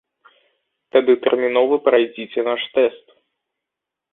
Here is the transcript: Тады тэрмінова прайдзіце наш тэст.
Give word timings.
Тады 0.95 1.13
тэрмінова 1.27 1.75
прайдзіце 1.89 2.39
наш 2.49 2.61
тэст. 2.79 3.05